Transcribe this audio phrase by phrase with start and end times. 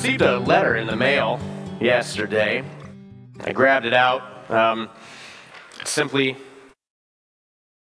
[0.00, 1.38] received a letter in the mail
[1.78, 2.64] yesterday.
[3.40, 4.50] I grabbed it out.
[4.50, 4.88] Um,
[5.78, 6.38] it simply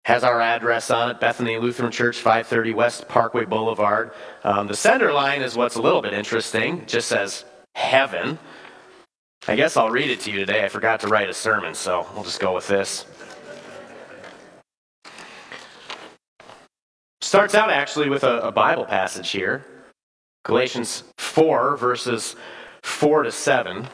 [0.06, 4.12] has our address on it Bethany Lutheran Church, 530 West Parkway Boulevard.
[4.44, 6.78] Um, the center line is what's a little bit interesting.
[6.78, 7.44] It just says
[7.74, 8.38] heaven.
[9.46, 10.64] I guess I'll read it to you today.
[10.64, 13.04] I forgot to write a sermon, so we'll just go with this.
[17.20, 19.66] Starts out actually with a, a Bible passage here
[20.44, 22.36] Galatians 4, verses
[22.82, 23.88] 4 to 7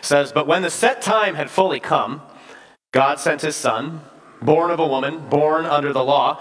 [0.00, 2.22] says, But when the set time had fully come,
[2.92, 4.00] God sent his Son,
[4.40, 6.40] born of a woman, born under the law,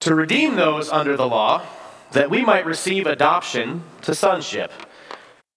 [0.00, 1.62] to redeem those under the law,
[2.12, 4.70] that we might receive adoption to sonship.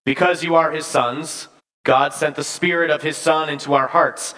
[0.04, 1.48] Because you are his sons,
[1.84, 4.34] God sent the Spirit of his Son into our hearts,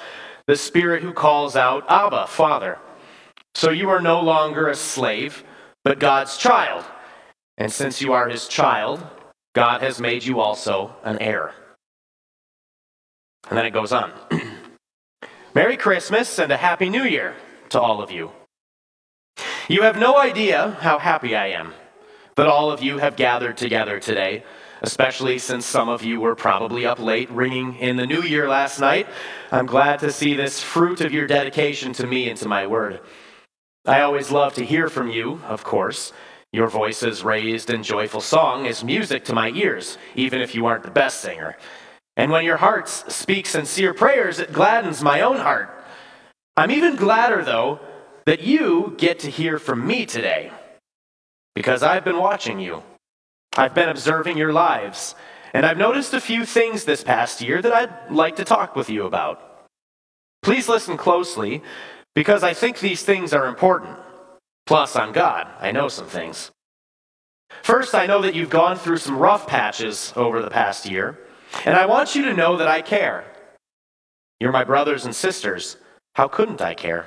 [0.47, 2.79] the Spirit who calls out, Abba, Father.
[3.55, 5.45] So you are no longer a slave,
[5.85, 6.85] but God's child.
[7.59, 9.07] And since you are his child,
[9.55, 11.53] God has made you also an heir.
[13.49, 14.13] And then it goes on
[15.55, 17.35] Merry Christmas and a Happy New Year
[17.71, 18.31] to all of you.
[19.69, 21.75] You have no idea how happy I am
[22.37, 24.43] that all of you have gathered together today,
[24.81, 28.81] especially since some of you were probably up late ringing in the new year last
[28.81, 29.07] night.
[29.51, 33.01] I'm glad to see this fruit of your dedication to me and to my word.
[33.85, 36.13] I always love to hear from you, of course.
[36.53, 40.83] Your voices raised in joyful song is music to my ears, even if you aren't
[40.83, 41.57] the best singer.
[42.19, 45.71] And when your hearts speak sincere prayers, it gladdens my own heart.
[46.59, 47.81] I'm even gladder, though,
[48.27, 50.53] that you get to hear from me today,
[51.55, 52.83] because I've been watching you.
[53.57, 55.15] I've been observing your lives,
[55.55, 58.91] and I've noticed a few things this past year that I'd like to talk with
[58.91, 59.67] you about.
[60.43, 61.63] Please listen closely,
[62.15, 63.97] because I think these things are important.
[64.67, 65.49] Plus, I'm God.
[65.61, 66.51] I know some things.
[67.63, 71.19] First, I know that you've gone through some rough patches over the past year,
[71.65, 73.25] and I want you to know that I care.
[74.41, 75.77] You're my brothers and sisters.
[76.15, 77.07] How couldn't I care?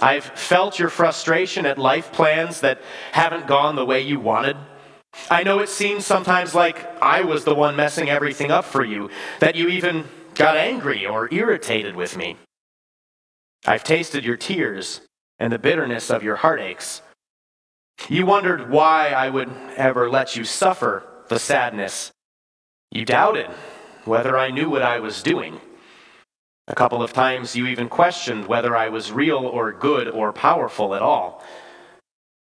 [0.00, 2.80] I've felt your frustration at life plans that
[3.12, 4.56] haven't gone the way you wanted.
[5.30, 9.10] I know it seems sometimes like I was the one messing everything up for you,
[9.40, 10.04] that you even
[10.34, 12.36] got angry or irritated with me.
[13.66, 15.02] I've tasted your tears
[15.40, 17.00] and the bitterness of your heartaches.
[18.08, 22.12] You wondered why I would ever let you suffer the sadness.
[22.92, 23.50] You doubted
[24.04, 25.60] whether I knew what I was doing.
[26.68, 30.94] A couple of times you even questioned whether I was real or good or powerful
[30.94, 31.42] at all.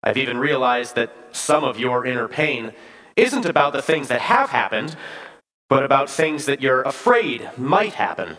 [0.03, 2.72] I've even realized that some of your inner pain
[3.16, 4.97] isn't about the things that have happened,
[5.69, 8.37] but about things that you're afraid might happen.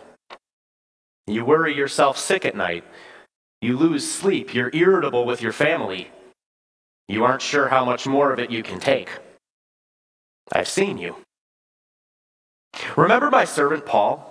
[1.26, 2.84] You worry yourself sick at night
[3.60, 4.54] you lose sleep.
[4.54, 6.10] You're irritable with your family.
[7.08, 9.10] You aren't sure how much more of it you can take.
[10.52, 11.16] I've seen you.
[12.96, 14.30] Remember my servant Paul?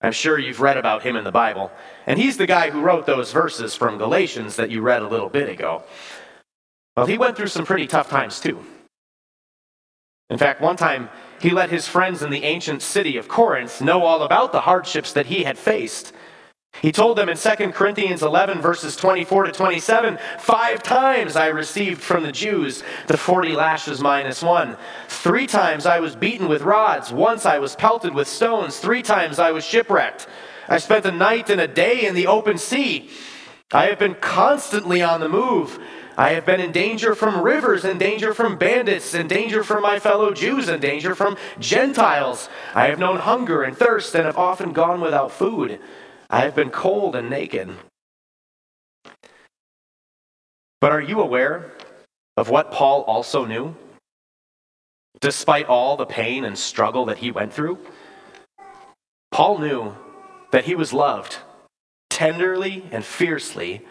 [0.00, 1.70] I'm sure you've read about him in the Bible.
[2.06, 5.28] And he's the guy who wrote those verses from Galatians that you read a little
[5.28, 5.84] bit ago.
[6.96, 8.64] Well, he went through some pretty tough times too.
[10.28, 11.08] In fact, one time
[11.40, 15.12] he let his friends in the ancient city of Corinth know all about the hardships
[15.12, 16.12] that he had faced.
[16.82, 22.02] He told them in 2 Corinthians 11, verses 24 to 27, Five times I received
[22.02, 24.76] from the Jews the 40 lashes minus one.
[25.06, 27.12] Three times I was beaten with rods.
[27.12, 28.78] Once I was pelted with stones.
[28.78, 30.26] Three times I was shipwrecked.
[30.68, 33.10] I spent a night and a day in the open sea.
[33.70, 35.78] I have been constantly on the move.
[36.16, 40.00] I have been in danger from rivers, in danger from bandits, in danger from my
[40.00, 42.48] fellow Jews, in danger from Gentiles.
[42.74, 45.78] I have known hunger and thirst and have often gone without food.
[46.32, 47.68] I have been cold and naked.
[50.80, 51.72] But are you aware
[52.38, 53.76] of what Paul also knew?
[55.20, 57.78] Despite all the pain and struggle that he went through,
[59.30, 59.94] Paul knew
[60.52, 61.36] that he was loved
[62.08, 63.82] tenderly and fiercely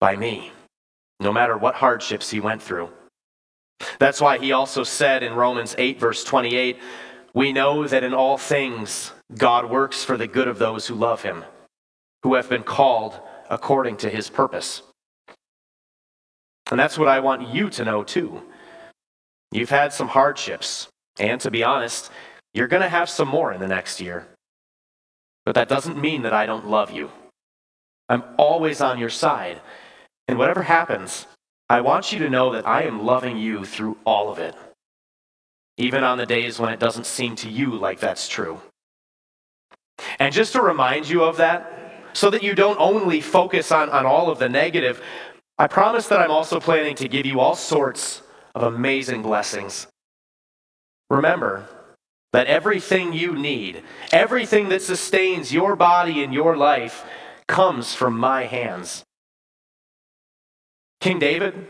[0.00, 0.50] by me,
[1.20, 2.90] no matter what hardships he went through.
[4.00, 6.78] That's why he also said in Romans 8, verse 28,
[7.32, 11.22] we know that in all things God works for the good of those who love
[11.22, 11.44] him
[12.22, 13.18] who have been called
[13.48, 14.82] according to his purpose.
[16.70, 18.42] And that's what I want you to know too.
[19.52, 20.88] You've had some hardships,
[21.18, 22.10] and to be honest,
[22.54, 24.28] you're going to have some more in the next year.
[25.44, 27.10] But that doesn't mean that I don't love you.
[28.08, 29.60] I'm always on your side.
[30.28, 31.26] And whatever happens,
[31.68, 34.54] I want you to know that I am loving you through all of it,
[35.76, 38.60] even on the days when it doesn't seem to you like that's true.
[40.18, 41.79] And just to remind you of that,
[42.12, 45.02] so that you don't only focus on, on all of the negative,
[45.58, 48.22] I promise that I'm also planning to give you all sorts
[48.54, 49.86] of amazing blessings.
[51.08, 51.66] remember
[52.32, 57.04] that everything you need, everything that sustains your body and your life,
[57.48, 59.04] comes from my hands.
[61.00, 61.66] King David,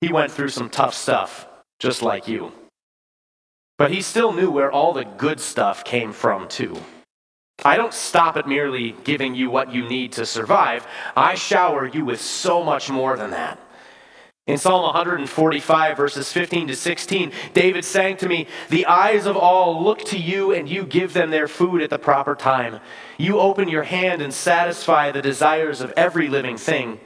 [0.00, 1.46] he went through some tough stuff,
[1.78, 2.52] just like you.
[3.78, 6.76] But he still knew where all the good stuff came from, too.
[7.62, 10.86] I don't stop at merely giving you what you need to survive.
[11.16, 13.60] I shower you with so much more than that.
[14.46, 19.82] In Psalm 145, verses 15 to 16, David sang to me, The eyes of all
[19.82, 22.80] look to you, and you give them their food at the proper time.
[23.16, 27.00] You open your hand and satisfy the desires of every living thing.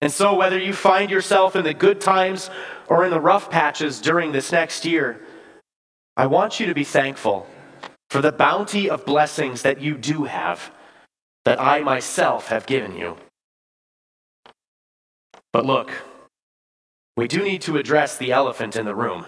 [0.00, 2.48] And so, whether you find yourself in the good times
[2.86, 5.20] or in the rough patches during this next year,
[6.16, 7.48] I want you to be thankful
[8.14, 10.70] for the bounty of blessings that you do have,
[11.44, 13.16] that I myself have given you.
[15.52, 15.90] But look,
[17.16, 19.26] we do need to address the elephant in the room.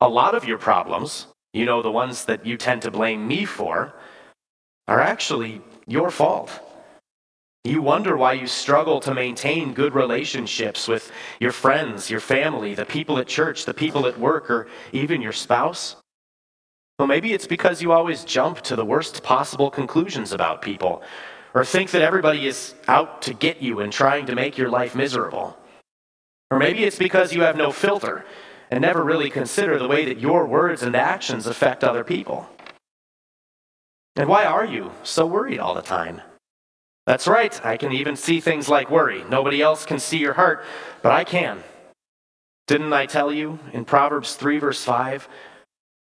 [0.00, 3.44] A lot of your problems, you know, the ones that you tend to blame me
[3.44, 3.92] for,
[4.88, 6.58] are actually your fault.
[7.62, 12.86] You wonder why you struggle to maintain good relationships with your friends, your family, the
[12.86, 15.96] people at church, the people at work, or even your spouse.
[16.98, 21.02] Well, maybe it's because you always jump to the worst possible conclusions about people,
[21.52, 24.94] or think that everybody is out to get you and trying to make your life
[24.94, 25.58] miserable.
[26.50, 28.24] Or maybe it's because you have no filter
[28.70, 32.48] and never really consider the way that your words and actions affect other people.
[34.16, 36.22] And why are you so worried all the time?
[37.06, 39.22] That's right, I can even see things like worry.
[39.28, 40.64] Nobody else can see your heart,
[41.02, 41.62] but I can.
[42.66, 45.28] Didn't I tell you in Proverbs 3, verse 5,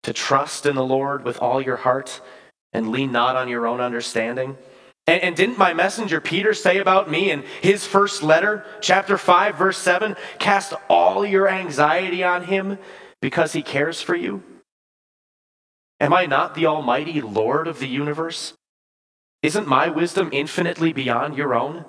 [0.03, 2.21] to trust in the Lord with all your heart
[2.73, 4.57] and lean not on your own understanding?
[5.07, 9.57] And, and, didn't my messenger Peter say about me in his first letter, chapter 5,
[9.57, 12.79] verse 7, cast all your anxiety on him
[13.21, 14.45] because he cares for you?
[15.99, 18.55] Am I not the Almighty Lord of the universe?
[19.43, 21.85] Isn't my wisdom infinitely beyond your own?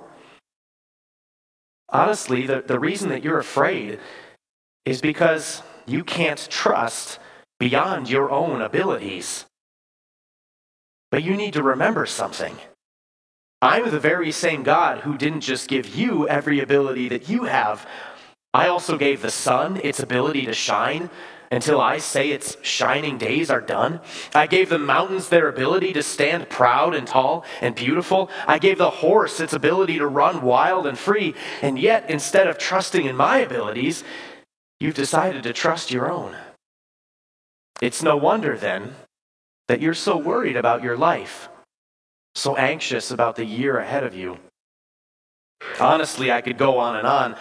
[1.88, 4.00] Honestly, the, the reason that you're afraid
[4.84, 7.20] is because you can't trust
[7.64, 9.46] beyond your own abilities.
[11.10, 12.58] But you need to remember something.
[13.62, 17.86] I'm the very same God who didn't just give you every ability that you have.
[18.52, 21.08] I also gave the sun its ability to shine
[21.50, 24.02] until I say its shining days are done.
[24.34, 28.28] I gave the mountains their ability to stand proud and tall and beautiful.
[28.46, 31.34] I gave the horse its ability to run wild and free.
[31.62, 34.04] And yet, instead of trusting in my abilities,
[34.80, 36.36] you've decided to trust your own.
[37.84, 38.94] It's no wonder then
[39.68, 41.50] that you're so worried about your life
[42.34, 44.38] so anxious about the year ahead of you.
[45.78, 47.36] Honestly, I could go on and on.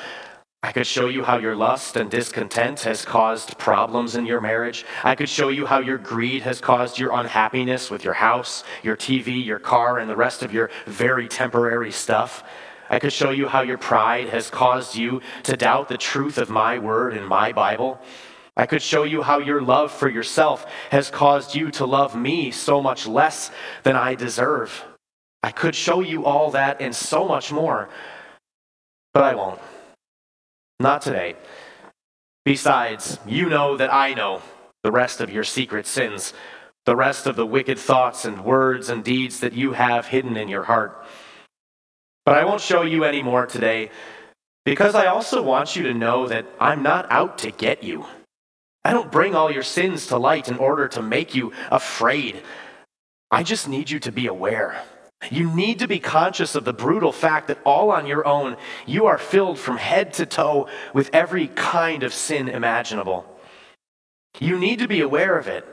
[0.61, 4.85] I could show you how your lust and discontent has caused problems in your marriage.
[5.05, 8.97] I could show you how your greed has caused your unhappiness with your house, your
[8.97, 12.43] TV, your car, and the rest of your very temporary stuff.
[12.89, 16.49] I could show you how your pride has caused you to doubt the truth of
[16.49, 18.01] my word and my Bible.
[18.55, 22.51] I could show you how your love for yourself has caused you to love me
[22.51, 23.49] so much less
[23.81, 24.85] than I deserve.
[25.41, 27.89] I could show you all that and so much more,
[29.13, 29.59] but I won't.
[30.79, 31.35] Not today.
[32.45, 34.41] Besides, you know that I know
[34.83, 36.33] the rest of your secret sins,
[36.85, 40.47] the rest of the wicked thoughts and words and deeds that you have hidden in
[40.47, 41.05] your heart.
[42.25, 43.89] But I won't show you any more today
[44.65, 48.05] because I also want you to know that I'm not out to get you.
[48.85, 52.41] I don't bring all your sins to light in order to make you afraid.
[53.31, 54.83] I just need you to be aware.
[55.31, 59.05] You need to be conscious of the brutal fact that all on your own, you
[59.05, 63.25] are filled from head to toe with every kind of sin imaginable.
[64.39, 65.65] You need to be aware of it.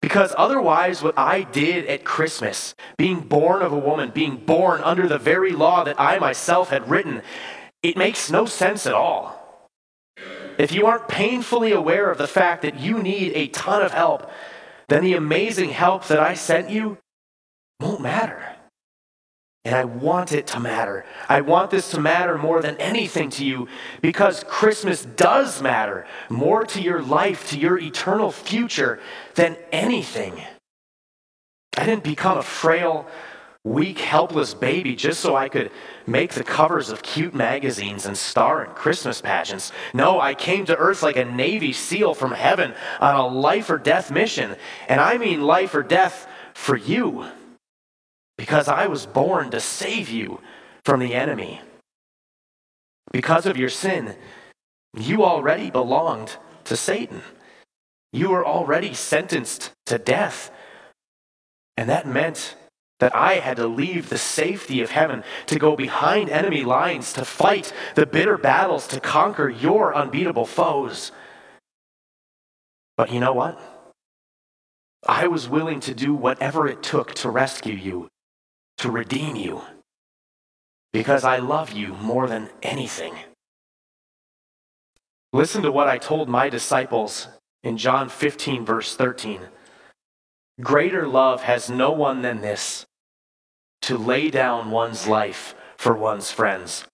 [0.00, 5.06] Because otherwise, what I did at Christmas, being born of a woman, being born under
[5.06, 7.22] the very law that I myself had written,
[7.84, 9.41] it makes no sense at all
[10.62, 14.30] if you aren't painfully aware of the fact that you need a ton of help,
[14.88, 16.98] then the amazing help that I sent you
[17.80, 18.40] won't matter.
[19.64, 21.04] And I want it to matter.
[21.28, 23.66] I want this to matter more than anything to you
[24.02, 29.00] because Christmas does matter more to your life, to your eternal future
[29.34, 30.40] than anything.
[31.76, 33.08] I didn't become a frail,
[33.64, 35.70] weak, helpless baby just so I could
[36.06, 39.70] make the covers of cute magazines and star in Christmas pageants.
[39.94, 43.78] No, I came to earth like a Navy SEAL from heaven on a life or
[43.78, 44.56] death mission.
[44.88, 47.26] And I mean life or death for you,
[48.36, 50.40] because I was born to save you
[50.84, 51.60] from the enemy.
[53.12, 54.16] Because of your sin,
[54.96, 57.22] you already belonged to Satan.
[58.12, 60.50] you were already sentenced to death.
[61.76, 62.54] And that meant
[63.02, 67.24] that I had to leave the safety of heaven to go behind enemy lines to
[67.24, 71.10] fight the bitter battles to conquer your unbeatable foes.
[72.96, 73.60] But you know what?
[75.04, 78.06] I was willing to do whatever it took to rescue you,
[78.78, 79.62] to redeem you,
[80.92, 83.16] because I love you more than anything.
[85.32, 87.26] Listen to what I told my disciples
[87.64, 89.40] in John 15, verse 13.
[90.60, 92.86] Greater love has no one than this
[93.82, 96.84] to lay down one's life for one's friends.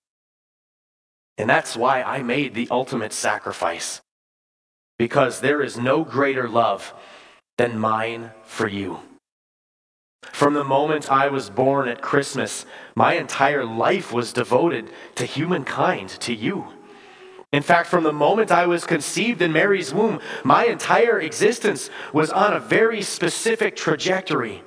[1.36, 4.00] And that's why I made the ultimate sacrifice.
[4.98, 6.92] Because there is no greater love
[7.56, 9.00] than mine for you.
[10.22, 16.08] From the moment I was born at Christmas, my entire life was devoted to humankind,
[16.20, 16.66] to you.
[17.52, 22.30] In fact, from the moment I was conceived in Mary's womb, my entire existence was
[22.30, 24.62] on a very specific trajectory.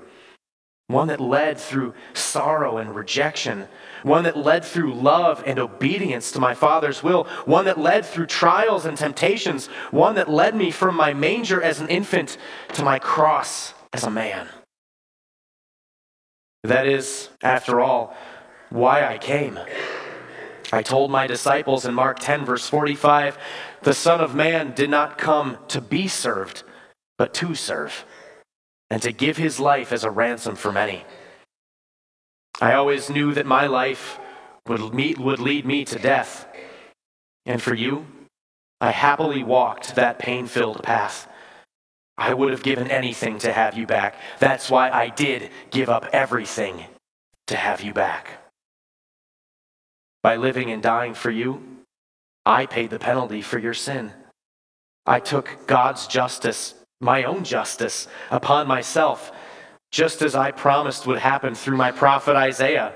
[0.92, 3.68] One that led through sorrow and rejection.
[4.04, 7.26] One that led through love and obedience to my Father's will.
[7.46, 9.68] One that led through trials and temptations.
[9.92, 12.38] One that led me from my manger as an infant
[12.74, 14.48] to my cross as a man.
[16.64, 18.16] That is, after all,
[18.70, 19.60] why I came.
[20.72, 23.38] I told my disciples in Mark 10, verse 45,
[23.82, 26.64] the Son of Man did not come to be served,
[27.18, 28.06] but to serve,
[28.92, 31.06] and to give his life as a ransom for many.
[32.60, 34.20] I always knew that my life
[34.68, 36.46] would, meet, would lead me to death.
[37.46, 38.06] And for you,
[38.82, 41.30] I happily walked that pain filled path.
[42.18, 44.16] I would have given anything to have you back.
[44.40, 46.84] That's why I did give up everything
[47.48, 48.42] to have you back.
[50.22, 51.64] By living and dying for you,
[52.46, 54.12] I paid the penalty for your sin.
[55.06, 59.32] I took God's justice, my own justice, upon myself,
[59.92, 62.94] just as I promised would happen through my prophet Isaiah.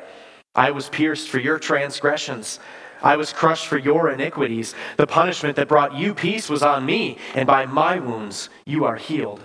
[0.54, 2.60] I was pierced for your transgressions.
[3.02, 4.74] I was crushed for your iniquities.
[4.96, 8.96] The punishment that brought you peace was on me, and by my wounds you are
[8.96, 9.44] healed.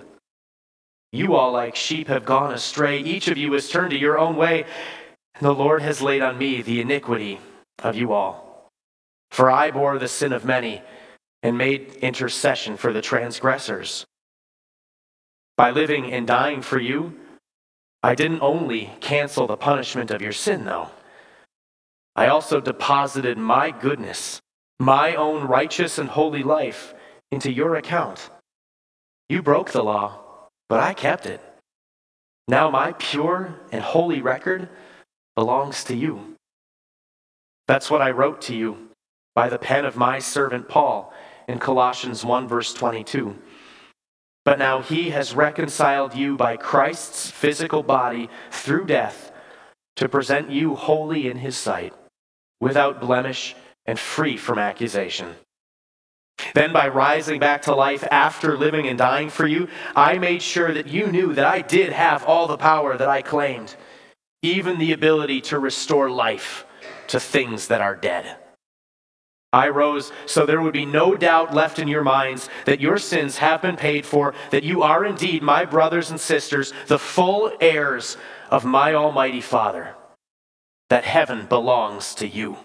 [1.12, 3.00] You all, like sheep, have gone astray.
[3.00, 4.64] Each of you has turned to your own way,
[5.35, 7.40] and the Lord has laid on me the iniquity
[7.81, 8.69] of you all.
[9.31, 10.83] For I bore the sin of many
[11.43, 14.07] and made intercession for the transgressors.
[15.61, 17.14] By living and dying for you,
[18.02, 20.88] I didn't only cancel the punishment of your sin, though.
[22.17, 24.40] I also deposited my goodness,
[24.79, 26.95] my own righteous and holy life,
[27.31, 28.31] into your account.
[29.29, 31.43] You broke the law, but I kept it.
[32.49, 34.67] Now my pure and holy record
[35.37, 36.37] belongs to you.
[37.69, 38.88] That's what I wrote to you
[39.35, 41.12] by the pen of my servant Paul
[41.49, 43.37] in Colossians 1, verse 22.
[44.44, 49.32] But now he has reconciled you by Christ's physical body through death
[49.97, 51.92] to present you holy in his sight,
[52.61, 53.54] without blemish
[53.85, 55.35] and free from accusation.
[56.54, 60.73] Then, by rising back to life after living and dying for you, I made sure
[60.73, 63.76] that you knew that I did have all the power that I claimed,
[64.42, 66.64] even the ability to restore life
[67.09, 68.37] to things that are dead.
[69.52, 73.38] I rose so there would be no doubt left in your minds that your sins
[73.38, 78.16] have been paid for, that you are indeed my brothers and sisters, the full heirs
[78.50, 79.95] of my Almighty Father,
[80.88, 82.59] that heaven belongs to you.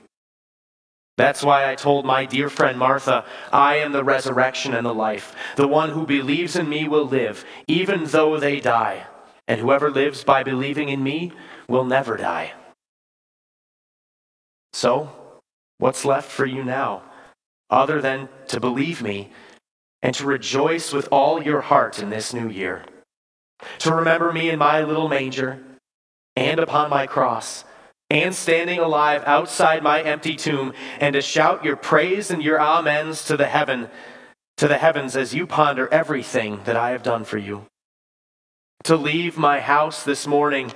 [1.18, 5.34] That's why I told my dear friend Martha, I am the resurrection and the life.
[5.56, 9.08] The one who believes in me will live, even though they die.
[9.48, 11.32] And whoever lives by believing in me
[11.70, 12.54] will never die.
[14.74, 15.10] So,
[15.78, 17.04] what's left for you now,
[17.70, 19.32] other than to believe me
[20.02, 22.86] and to rejoice with all your heart in this new year?
[23.80, 25.62] To remember me in my little manger
[26.36, 27.64] and upon my cross
[28.10, 33.26] and standing alive outside my empty tomb and to shout your praise and your amens
[33.26, 33.90] to the heaven
[34.58, 37.66] to the heavens as you ponder everything that I have done for you.
[38.86, 40.72] To leave my house this morning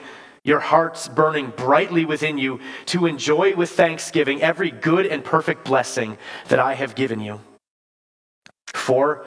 [0.50, 6.18] your hearts burning brightly within you, to enjoy with thanksgiving every good and perfect blessing
[6.50, 7.40] that I have given you.
[8.74, 9.26] For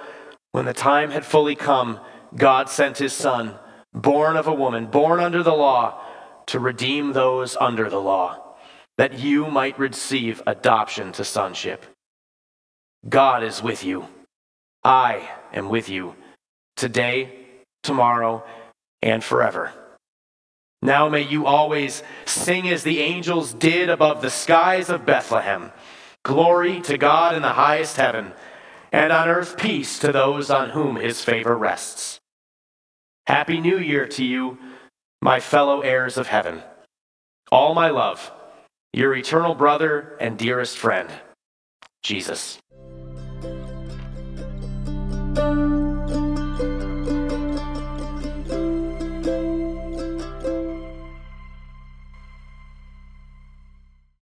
[0.51, 2.01] when the time had fully come,
[2.35, 3.55] God sent his Son,
[3.95, 6.01] born of a woman, born under the law,
[6.47, 8.57] to redeem those under the law,
[8.99, 11.87] that you might receive adoption to sonship.
[13.09, 14.07] God is with you.
[14.85, 16.15] I am with you
[16.77, 17.47] today,
[17.83, 18.45] tomorrow,
[19.03, 19.73] and forever.
[20.83, 25.71] Now may you always sing as the angels did above the skies of Bethlehem.
[26.25, 28.33] Glory to God in the highest heaven,
[28.91, 32.19] and on earth peace to those on whom his favor rests.
[33.27, 34.59] Happy New Year to you,
[35.21, 36.63] my fellow heirs of heaven.
[37.53, 38.33] All my love,
[38.93, 41.09] your eternal brother and dearest friend,
[42.03, 42.62] Jesus.